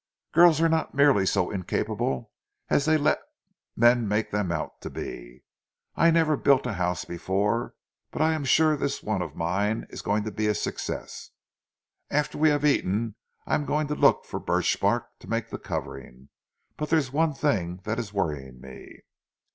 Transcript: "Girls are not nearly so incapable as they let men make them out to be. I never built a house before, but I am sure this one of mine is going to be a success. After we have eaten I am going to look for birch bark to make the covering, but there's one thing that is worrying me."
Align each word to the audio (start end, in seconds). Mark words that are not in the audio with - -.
"Girls 0.33 0.59
are 0.59 0.67
not 0.67 0.95
nearly 0.95 1.27
so 1.27 1.51
incapable 1.51 2.31
as 2.69 2.85
they 2.85 2.97
let 2.97 3.19
men 3.75 4.07
make 4.07 4.31
them 4.31 4.51
out 4.51 4.81
to 4.81 4.89
be. 4.89 5.43
I 5.95 6.09
never 6.09 6.35
built 6.35 6.65
a 6.65 6.73
house 6.73 7.05
before, 7.05 7.75
but 8.09 8.19
I 8.19 8.33
am 8.33 8.43
sure 8.43 8.75
this 8.75 9.03
one 9.03 9.21
of 9.21 9.35
mine 9.35 9.85
is 9.91 10.01
going 10.01 10.23
to 10.23 10.31
be 10.31 10.47
a 10.47 10.55
success. 10.55 11.29
After 12.09 12.39
we 12.39 12.49
have 12.49 12.65
eaten 12.65 13.13
I 13.45 13.53
am 13.53 13.65
going 13.67 13.85
to 13.89 13.93
look 13.95 14.25
for 14.25 14.39
birch 14.39 14.79
bark 14.79 15.05
to 15.19 15.29
make 15.29 15.51
the 15.51 15.59
covering, 15.59 16.29
but 16.77 16.89
there's 16.89 17.13
one 17.13 17.35
thing 17.35 17.81
that 17.83 17.99
is 17.99 18.11
worrying 18.11 18.59
me." 18.59 19.01